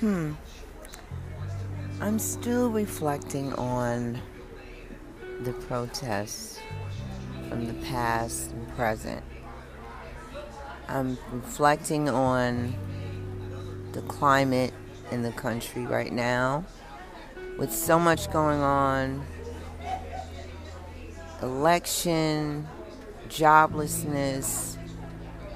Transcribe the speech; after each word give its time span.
Hmm. 0.00 0.34
I'm 2.00 2.20
still 2.20 2.70
reflecting 2.70 3.52
on 3.54 4.20
the 5.40 5.52
protests 5.52 6.60
from 7.48 7.66
the 7.66 7.74
past 7.86 8.52
and 8.52 8.68
present. 8.76 9.24
I'm 10.86 11.18
reflecting 11.32 12.08
on 12.08 12.76
the 13.90 14.02
climate 14.02 14.72
in 15.10 15.22
the 15.22 15.32
country 15.32 15.84
right 15.84 16.12
now 16.12 16.64
with 17.58 17.74
so 17.74 17.98
much 17.98 18.30
going 18.30 18.60
on 18.60 19.26
election, 21.42 22.68
joblessness, 23.28 24.77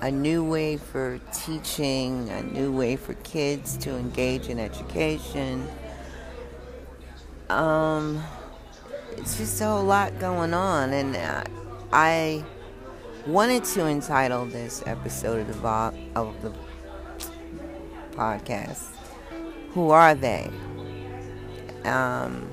a 0.00 0.10
new 0.10 0.44
way 0.44 0.76
for 0.76 1.18
teaching, 1.32 2.28
a 2.30 2.42
new 2.42 2.72
way 2.72 2.96
for 2.96 3.14
kids 3.14 3.76
to 3.78 3.96
engage 3.96 4.48
in 4.48 4.58
education. 4.58 5.66
Um, 7.50 8.22
it's 9.16 9.36
just 9.36 9.60
a 9.60 9.66
whole 9.66 9.84
lot 9.84 10.18
going 10.18 10.54
on, 10.54 10.92
and 10.92 11.16
I 11.92 12.44
wanted 13.26 13.64
to 13.64 13.86
entitle 13.86 14.46
this 14.46 14.82
episode 14.86 15.40
of 15.40 15.46
the, 15.48 15.52
vo- 15.54 15.94
of 16.14 16.42
the 16.42 16.52
podcast, 18.12 18.86
Who 19.70 19.90
Are 19.90 20.14
They? 20.14 20.50
Um, 21.84 22.50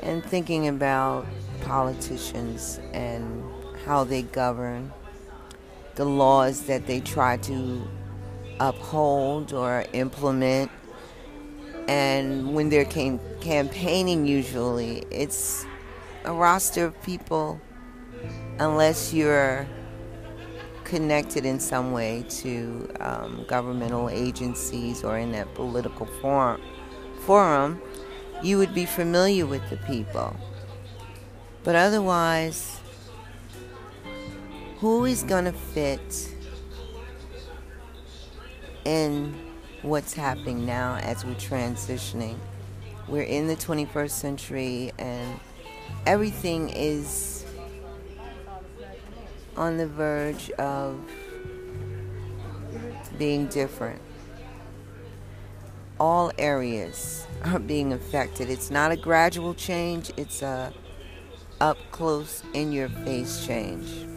and 0.00 0.24
thinking 0.24 0.68
about 0.68 1.26
politicians 1.62 2.80
and 2.92 3.44
how 3.84 4.04
they 4.04 4.22
govern, 4.22 4.92
the 5.96 6.04
laws 6.04 6.62
that 6.62 6.86
they 6.86 7.00
try 7.00 7.36
to 7.38 7.88
uphold 8.60 9.52
or 9.52 9.84
implement. 9.92 10.70
And 11.88 12.54
when 12.54 12.68
they're 12.68 12.84
cam- 12.84 13.20
campaigning, 13.40 14.26
usually 14.26 15.04
it's 15.10 15.66
a 16.24 16.32
roster 16.32 16.84
of 16.84 17.02
people, 17.02 17.60
unless 18.58 19.12
you're 19.12 19.66
connected 20.84 21.44
in 21.44 21.58
some 21.58 21.92
way 21.92 22.24
to 22.28 22.88
um, 23.00 23.44
governmental 23.48 24.08
agencies 24.08 25.02
or 25.02 25.18
in 25.18 25.32
that 25.32 25.52
political 25.54 26.06
forum, 26.06 26.60
forum, 27.20 27.80
you 28.42 28.58
would 28.58 28.74
be 28.74 28.84
familiar 28.84 29.46
with 29.46 29.68
the 29.70 29.76
people. 29.78 30.36
But 31.64 31.74
otherwise, 31.74 32.80
who 34.78 35.06
is 35.06 35.22
going 35.22 35.46
to 35.46 35.52
fit 35.52 36.34
in 38.84 39.34
what's 39.82 40.12
happening 40.12 40.66
now 40.66 40.96
as 40.96 41.24
we're 41.24 41.34
transitioning? 41.34 42.36
We're 43.08 43.22
in 43.22 43.46
the 43.46 43.56
21st 43.56 44.10
century 44.10 44.92
and 44.98 45.40
everything 46.04 46.68
is 46.70 47.44
on 49.56 49.78
the 49.78 49.86
verge 49.86 50.50
of 50.52 51.00
being 53.18 53.46
different. 53.46 54.02
All 55.98 56.30
areas 56.36 57.26
are 57.44 57.58
being 57.58 57.94
affected. 57.94 58.50
It's 58.50 58.70
not 58.70 58.92
a 58.92 58.96
gradual 58.96 59.54
change, 59.54 60.12
it's 60.18 60.42
a 60.42 60.72
up 61.58 61.78
close 61.90 62.42
in 62.52 62.72
your 62.72 62.90
face 62.90 63.46
change. 63.46 64.15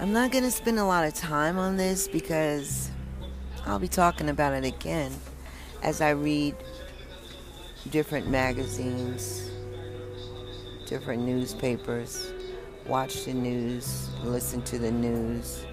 I'm 0.00 0.12
not 0.12 0.30
going 0.30 0.44
to 0.44 0.50
spend 0.52 0.78
a 0.78 0.84
lot 0.84 1.04
of 1.04 1.12
time 1.12 1.58
on 1.58 1.76
this 1.76 2.06
because 2.06 2.88
I'll 3.66 3.80
be 3.80 3.88
talking 3.88 4.28
about 4.28 4.52
it 4.52 4.64
again 4.64 5.10
as 5.82 6.00
I 6.00 6.10
read 6.10 6.54
different 7.90 8.28
magazines, 8.28 9.50
different 10.86 11.24
newspapers, 11.24 12.32
watch 12.86 13.24
the 13.24 13.34
news, 13.34 14.08
listen 14.22 14.62
to 14.62 14.78
the 14.78 14.92
news. 14.92 15.66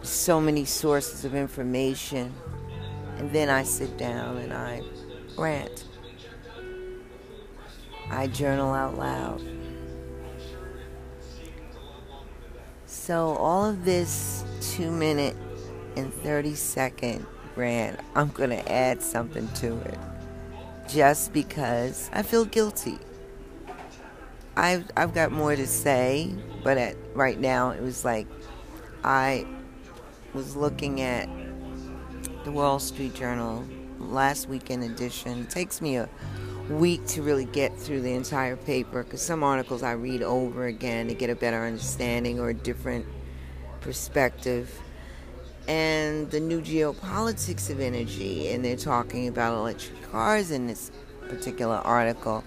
So 0.00 0.40
many 0.40 0.64
sources 0.64 1.26
of 1.26 1.34
information. 1.34 2.32
And 3.18 3.30
then 3.30 3.50
I 3.50 3.62
sit 3.62 3.98
down 3.98 4.38
and 4.38 4.54
I 4.54 4.80
rant. 5.36 5.84
I 8.10 8.26
journal 8.28 8.72
out 8.72 8.96
loud. 8.96 9.42
So, 13.08 13.36
all 13.36 13.64
of 13.64 13.86
this 13.86 14.44
two 14.60 14.90
minute 14.90 15.34
and 15.96 16.12
30 16.12 16.54
second 16.54 17.24
rant, 17.56 17.98
I'm 18.14 18.28
going 18.28 18.50
to 18.50 18.70
add 18.70 19.02
something 19.02 19.48
to 19.48 19.78
it 19.78 19.98
just 20.86 21.32
because 21.32 22.10
I 22.12 22.20
feel 22.20 22.44
guilty. 22.44 22.98
I've, 24.58 24.90
I've 24.94 25.14
got 25.14 25.32
more 25.32 25.56
to 25.56 25.66
say, 25.66 26.34
but 26.62 26.76
at, 26.76 26.96
right 27.14 27.40
now 27.40 27.70
it 27.70 27.80
was 27.80 28.04
like 28.04 28.26
I 29.02 29.46
was 30.34 30.54
looking 30.54 31.00
at 31.00 31.30
the 32.44 32.52
Wall 32.52 32.78
Street 32.78 33.14
Journal 33.14 33.66
last 33.98 34.50
weekend 34.50 34.84
edition. 34.84 35.44
It 35.44 35.48
takes 35.48 35.80
me 35.80 35.96
a 35.96 36.10
week 36.70 37.06
to 37.06 37.22
really 37.22 37.46
get 37.46 37.76
through 37.76 38.02
the 38.02 38.12
entire 38.12 38.56
paper 38.56 39.02
because 39.02 39.22
some 39.22 39.42
articles 39.42 39.82
I 39.82 39.92
read 39.92 40.22
over 40.22 40.66
again 40.66 41.08
to 41.08 41.14
get 41.14 41.30
a 41.30 41.34
better 41.34 41.64
understanding 41.64 42.38
or 42.38 42.50
a 42.50 42.54
different 42.54 43.06
perspective. 43.80 44.80
And 45.66 46.30
the 46.30 46.40
new 46.40 46.60
geopolitics 46.62 47.70
of 47.70 47.80
energy, 47.80 48.48
and 48.48 48.64
they're 48.64 48.76
talking 48.76 49.28
about 49.28 49.56
electric 49.58 50.10
cars 50.10 50.50
in 50.50 50.66
this 50.66 50.90
particular 51.28 51.76
article. 51.76 52.42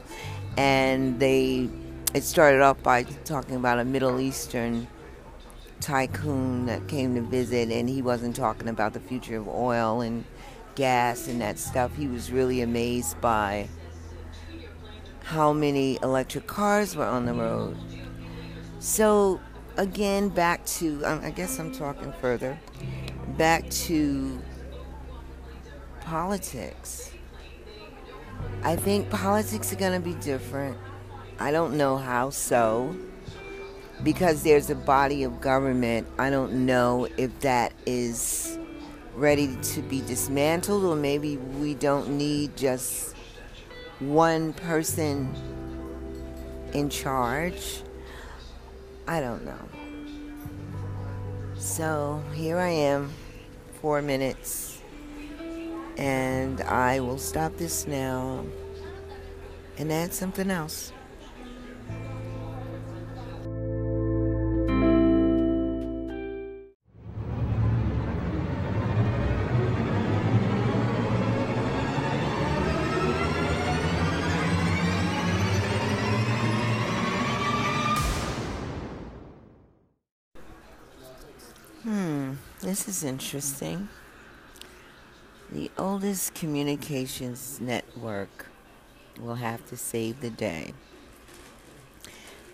And 0.57 1.19
they, 1.19 1.69
it 2.13 2.23
started 2.23 2.61
off 2.61 2.81
by 2.81 3.03
talking 3.03 3.55
about 3.55 3.79
a 3.79 3.85
Middle 3.85 4.19
Eastern 4.19 4.87
tycoon 5.81 6.65
that 6.65 6.87
came 6.87 7.15
to 7.15 7.21
visit, 7.21 7.69
and 7.69 7.87
he 7.87 8.01
wasn't 8.01 8.35
talking 8.35 8.67
about 8.67 8.93
the 8.93 8.99
future 8.99 9.37
of 9.37 9.47
oil 9.47 10.01
and 10.01 10.25
gas 10.75 11.27
and 11.27 11.41
that 11.41 11.59
stuff. 11.59 11.95
He 11.95 12.07
was 12.07 12.31
really 12.31 12.61
amazed 12.61 13.19
by 13.21 13.67
how 15.23 15.53
many 15.53 15.97
electric 16.01 16.47
cars 16.47 16.95
were 16.95 17.05
on 17.05 17.25
the 17.25 17.33
road. 17.33 17.77
So, 18.79 19.39
again, 19.77 20.29
back 20.29 20.65
to, 20.77 21.03
um, 21.05 21.21
I 21.23 21.31
guess 21.31 21.59
I'm 21.59 21.71
talking 21.71 22.13
further, 22.19 22.59
back 23.37 23.69
to 23.69 24.41
politics. 26.01 27.11
I 28.63 28.75
think 28.75 29.09
politics 29.09 29.71
are 29.71 29.77
going 29.77 29.99
to 30.01 30.07
be 30.07 30.15
different. 30.15 30.77
I 31.39 31.51
don't 31.51 31.77
know 31.77 31.97
how 31.97 32.29
so. 32.29 32.95
Because 34.03 34.41
there's 34.41 34.71
a 34.71 34.75
body 34.75 35.23
of 35.23 35.41
government, 35.41 36.07
I 36.17 36.31
don't 36.31 36.65
know 36.65 37.07
if 37.17 37.39
that 37.41 37.73
is 37.85 38.57
ready 39.15 39.55
to 39.61 39.81
be 39.83 40.01
dismantled 40.01 40.83
or 40.83 40.95
maybe 40.95 41.37
we 41.37 41.75
don't 41.75 42.17
need 42.17 42.55
just 42.57 43.10
one 44.01 44.51
person 44.53 45.33
in 46.73 46.89
charge. 46.89 47.81
I 49.07 49.19
don't 49.19 49.45
know. 49.45 49.69
So 51.55 52.23
here 52.33 52.57
I 52.57 52.69
am, 52.69 53.11
four 53.79 54.01
minutes, 54.01 54.81
and 55.97 56.61
I 56.61 56.99
will 56.99 57.19
stop 57.19 57.55
this 57.57 57.85
now 57.85 58.43
and 59.77 59.91
add 59.91 60.13
something 60.13 60.49
else. 60.49 60.91
This 82.71 82.87
is 82.87 83.03
interesting. 83.03 83.89
The 85.51 85.69
oldest 85.77 86.33
communications 86.33 87.59
network 87.59 88.47
will 89.19 89.35
have 89.35 89.67
to 89.67 89.75
save 89.75 90.21
the 90.21 90.29
day. 90.29 90.73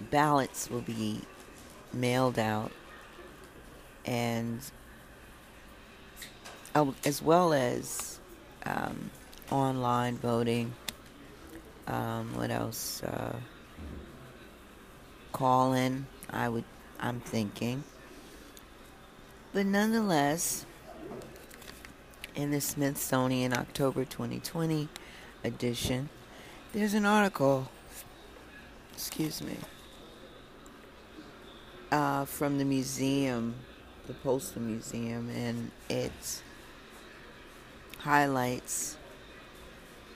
Ballots 0.10 0.72
will 0.72 0.82
be 0.82 1.22
mailed 1.94 2.40
out, 2.40 2.72
and 4.08 4.60
oh, 6.74 6.96
as 7.06 7.22
well 7.22 7.54
as 7.54 8.20
um, 8.66 9.12
online 9.52 10.18
voting. 10.18 10.74
Um, 11.86 12.34
what 12.34 12.50
else? 12.50 13.04
Uh, 13.04 13.36
call 15.32 15.74
in. 15.74 16.08
I 16.32 16.50
would. 16.50 16.66
I'm 17.00 17.20
thinking. 17.20 17.84
But 19.54 19.66
nonetheless, 19.66 20.66
in 22.36 22.52
the 22.52 22.62
Smithsonian 22.62 23.54
October 23.54 24.06
2020 24.06 24.90
edition, 25.44 26.10
there's 26.74 26.94
an 26.94 27.06
article, 27.06 27.72
excuse 28.94 29.42
me, 29.42 29.56
uh, 31.92 32.26
from 32.26 32.58
the 32.58 32.66
museum, 32.66 33.56
the 34.06 34.14
Postal 34.14 34.62
Museum, 34.62 35.30
and 35.30 35.72
it 35.90 36.42
highlights 38.00 38.98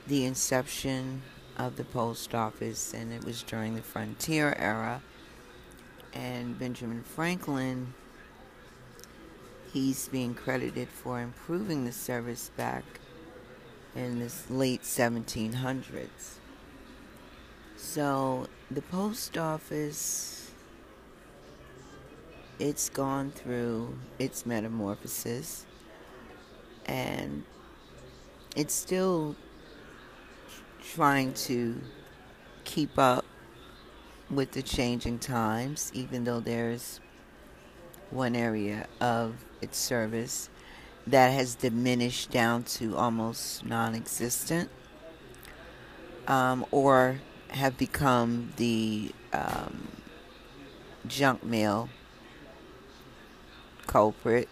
the 0.08 0.26
inception 0.26 1.22
of 1.58 1.78
the 1.78 1.86
post 1.86 2.36
office, 2.36 2.94
and 2.94 3.12
it 3.12 3.24
was 3.24 3.44
during 3.44 3.76
the 3.76 3.82
frontier 3.82 4.54
era. 4.58 5.02
And 6.14 6.60
Benjamin 6.60 7.04
Franklin, 7.04 7.94
he's 9.74 10.08
being 10.10 10.34
credited 10.34 10.90
for 10.90 11.20
improving 11.22 11.86
the 11.86 11.92
service 11.92 12.52
back 12.58 12.84
in 13.96 14.20
the 14.20 14.32
late 14.50 14.84
1700s. 14.84 16.38
So 17.78 18.48
the 18.70 18.82
post 18.82 19.38
office, 19.38 20.52
it's 22.60 22.90
gone 22.90 23.32
through 23.32 23.98
its 24.20 24.46
metamorphosis, 24.46 25.66
and 26.86 27.44
it's 28.56 28.74
still 28.74 29.36
trying 30.94 31.34
to 31.34 31.80
keep 32.66 32.98
up 33.00 33.26
with 34.30 34.52
the 34.52 34.62
changing 34.62 35.20
times, 35.20 35.92
even 35.94 36.24
though 36.24 36.40
there's 36.40 37.00
one 38.12 38.36
area 38.36 38.88
of 39.00 39.34
its 39.62 39.78
service 39.78 40.50
that 41.08 41.30
has 41.30 41.56
diminished 41.56 42.32
down 42.32 42.64
to 42.64 42.96
almost 42.96 43.66
non 43.66 43.96
existent 43.96 44.70
um, 46.28 46.66
or 46.72 47.20
have 47.50 47.78
become 47.78 48.54
the 48.58 49.12
um, 49.34 49.88
junk 51.08 51.44
mail 51.44 51.90
culprit 53.88 54.48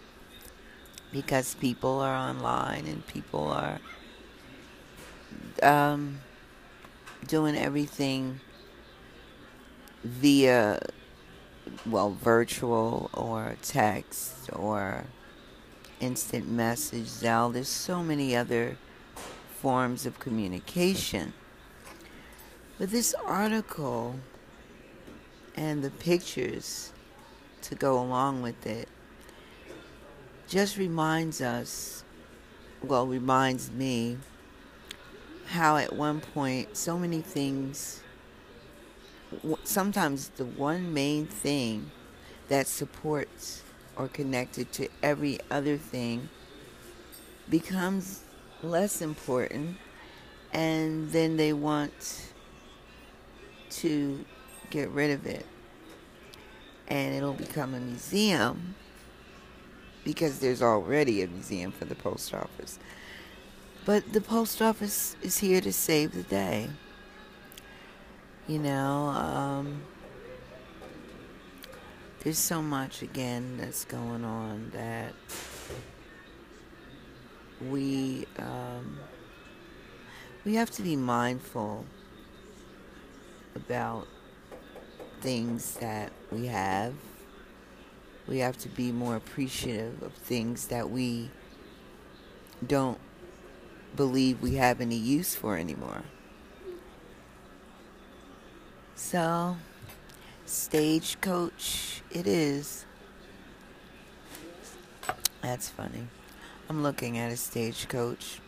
because 1.12 1.54
people 1.54 1.98
are 1.98 2.14
online 2.14 2.86
and 2.86 3.06
people 3.06 3.48
are 3.48 3.78
um, 5.62 6.20
doing 7.26 7.56
everything 7.56 8.40
via, 10.04 10.80
well, 11.86 12.10
virtual 12.10 13.10
or 13.14 13.56
text 13.62 14.50
or 14.52 15.04
instant 16.00 16.48
message, 16.48 17.06
Zelle. 17.06 17.52
There's 17.52 17.68
so 17.68 18.02
many 18.02 18.34
other 18.34 18.76
forms 19.60 20.06
of 20.06 20.18
communication. 20.18 21.32
But 22.78 22.90
this 22.90 23.14
article 23.26 24.16
and 25.54 25.82
the 25.82 25.90
pictures 25.90 26.92
to 27.62 27.74
go 27.74 28.00
along 28.00 28.42
with 28.42 28.66
it 28.66 28.88
just 30.48 30.78
reminds 30.78 31.40
us, 31.40 32.02
well, 32.82 33.06
reminds 33.06 33.70
me 33.70 34.16
how 35.46 35.76
at 35.76 35.92
one 35.92 36.20
point 36.20 36.76
so 36.76 36.98
many 36.98 37.20
things 37.20 38.02
sometimes 39.64 40.28
the 40.30 40.44
one 40.44 40.92
main 40.92 41.26
thing 41.26 41.90
that 42.48 42.66
supports 42.66 43.62
or 43.96 44.08
connected 44.08 44.72
to 44.72 44.88
every 45.02 45.38
other 45.50 45.76
thing 45.76 46.28
becomes 47.48 48.22
less 48.62 49.02
important 49.02 49.76
and 50.52 51.10
then 51.10 51.36
they 51.36 51.52
want 51.52 52.32
to 53.70 54.24
get 54.70 54.88
rid 54.90 55.10
of 55.10 55.26
it 55.26 55.46
and 56.88 57.14
it'll 57.14 57.32
become 57.32 57.74
a 57.74 57.80
museum 57.80 58.74
because 60.04 60.40
there's 60.40 60.62
already 60.62 61.22
a 61.22 61.28
museum 61.28 61.70
for 61.70 61.84
the 61.84 61.94
post 61.94 62.34
office 62.34 62.78
but 63.84 64.12
the 64.12 64.20
post 64.20 64.60
office 64.60 65.16
is 65.22 65.38
here 65.38 65.60
to 65.60 65.72
save 65.72 66.12
the 66.12 66.22
day. 66.22 66.68
You 68.50 68.58
know, 68.58 69.10
um, 69.10 69.80
there's 72.18 72.36
so 72.36 72.60
much 72.60 73.00
again 73.00 73.58
that's 73.58 73.84
going 73.84 74.24
on 74.24 74.72
that 74.74 75.14
we 77.70 78.26
um, 78.40 78.98
we 80.44 80.56
have 80.56 80.68
to 80.72 80.82
be 80.82 80.96
mindful 80.96 81.86
about 83.54 84.08
things 85.20 85.74
that 85.74 86.10
we 86.32 86.46
have. 86.46 86.94
We 88.26 88.38
have 88.38 88.58
to 88.58 88.68
be 88.68 88.90
more 88.90 89.14
appreciative 89.14 90.02
of 90.02 90.12
things 90.14 90.66
that 90.66 90.90
we 90.90 91.30
don't 92.66 92.98
believe 93.94 94.42
we 94.42 94.56
have 94.56 94.80
any 94.80 94.96
use 94.96 95.36
for 95.36 95.56
anymore. 95.56 96.02
So, 99.02 99.56
stagecoach 100.46 102.02
it 102.12 102.28
is. 102.28 102.84
That's 105.42 105.68
funny. 105.68 106.06
I'm 106.68 106.84
looking 106.84 107.18
at 107.18 107.32
a 107.32 107.36
stagecoach 107.36 108.40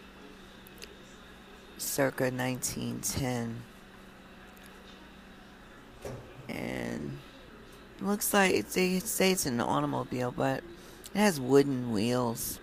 circa 1.78 2.30
1910. 2.30 3.62
And 6.48 7.18
looks 8.00 8.32
like 8.32 8.68
they 8.68 9.00
say 9.00 9.32
it's 9.32 9.46
an 9.46 9.60
automobile, 9.60 10.32
but 10.36 10.62
it 11.12 11.18
has 11.18 11.40
wooden 11.40 11.92
wheels. 11.92 12.60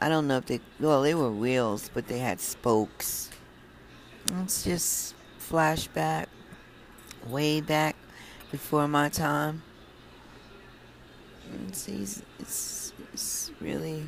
I 0.00 0.08
don't 0.08 0.26
know 0.26 0.38
if 0.38 0.46
they, 0.46 0.60
well, 0.80 1.02
they 1.02 1.14
were 1.14 1.30
wheels, 1.30 1.90
but 1.94 2.08
they 2.08 2.18
had 2.18 2.40
spokes. 2.40 3.30
It's 4.42 4.64
just 4.64 5.14
flashback, 5.38 6.26
way 7.28 7.60
back 7.60 7.96
before 8.50 8.88
my 8.88 9.08
time. 9.08 9.62
It's, 11.68 11.88
it's, 11.88 12.92
it's 13.12 13.50
really, 13.60 14.04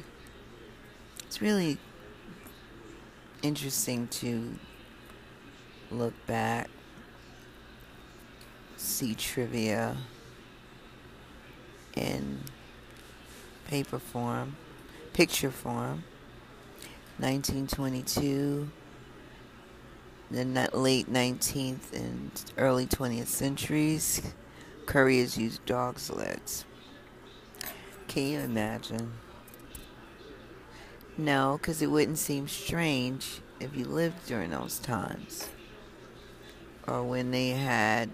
it's 1.26 1.40
really 1.40 1.78
interesting 3.42 4.08
to 4.08 4.54
look 5.90 6.14
back, 6.26 6.68
see 8.76 9.14
trivia 9.14 9.96
in 11.96 12.40
paper 13.68 13.98
form 13.98 14.56
picture 15.18 15.50
form. 15.50 16.04
1922, 17.18 18.70
the 20.30 20.70
late 20.74 21.10
19th 21.10 21.92
and 21.92 22.30
early 22.56 22.86
20th 22.86 23.26
centuries, 23.26 24.22
couriers 24.86 25.38
used 25.38 25.64
dog 25.64 25.98
sleds. 25.98 26.64
Can 28.08 28.26
you 28.26 28.38
imagine? 28.40 29.12
No, 31.16 31.58
because 31.60 31.82
it 31.82 31.90
wouldn't 31.90 32.18
seem 32.18 32.46
strange 32.46 33.40
if 33.60 33.76
you 33.76 33.84
lived 33.84 34.26
during 34.26 34.50
those 34.50 34.78
times. 34.78 35.48
Or 36.86 37.02
when 37.02 37.30
they 37.30 37.50
had 37.50 38.10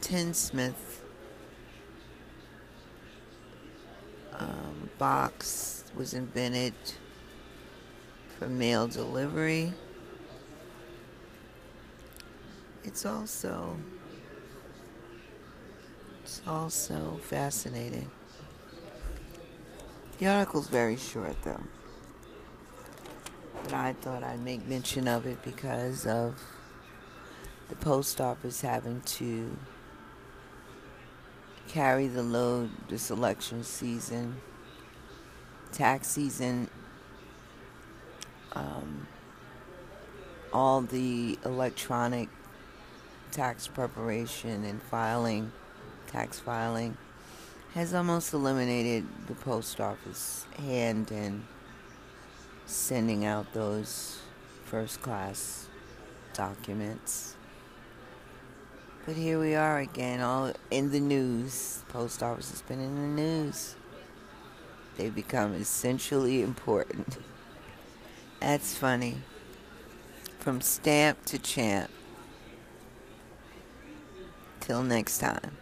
tinsmith 0.00 1.02
um, 4.32 4.90
box 4.98 5.84
was 5.94 6.14
invented 6.14 6.74
for 8.38 8.48
mail 8.48 8.86
delivery. 8.86 9.72
It's 12.84 13.04
also 13.06 13.76
it's 16.22 16.42
also 16.46 17.18
fascinating. 17.22 18.10
The 20.18 20.28
article's 20.28 20.68
very 20.68 20.96
short 20.96 21.36
though. 21.42 21.62
But 23.62 23.72
I 23.72 23.92
thought 23.94 24.22
I'd 24.22 24.44
make 24.44 24.66
mention 24.66 25.08
of 25.08 25.26
it 25.26 25.42
because 25.42 26.06
of 26.06 26.40
the 27.68 27.76
post 27.76 28.20
office 28.20 28.60
having 28.60 29.00
to 29.02 29.56
carry 31.68 32.06
the 32.06 32.22
load 32.22 32.70
this 32.88 33.10
election 33.10 33.64
season, 33.64 34.36
tax 35.72 36.06
season, 36.08 36.70
um, 38.56 39.06
all 40.52 40.80
the 40.80 41.38
electronic 41.44 42.28
tax 43.30 43.68
preparation 43.68 44.64
and 44.64 44.80
filing, 44.82 45.52
tax 46.06 46.40
filing, 46.40 46.96
has 47.74 47.92
almost 47.92 48.32
eliminated 48.32 49.06
the 49.26 49.34
post 49.34 49.80
office 49.80 50.46
hand 50.58 51.12
in 51.12 51.44
sending 52.64 53.26
out 53.26 53.52
those 53.52 54.20
first 54.64 55.02
class 55.02 55.68
documents. 56.32 57.36
But 59.04 59.16
here 59.16 59.38
we 59.38 59.54
are 59.54 59.78
again, 59.78 60.20
all 60.20 60.52
in 60.70 60.90
the 60.90 61.00
news. 61.00 61.84
Post 61.88 62.22
office 62.22 62.50
has 62.50 62.62
been 62.62 62.80
in 62.80 62.94
the 62.94 63.22
news. 63.22 63.76
They 64.96 65.10
become 65.10 65.52
essentially 65.54 66.42
important. 66.42 67.18
That's 68.46 68.78
funny. 68.78 69.16
From 70.38 70.60
stamp 70.60 71.24
to 71.24 71.36
champ. 71.36 71.90
Till 74.60 74.84
next 74.84 75.18
time. 75.18 75.56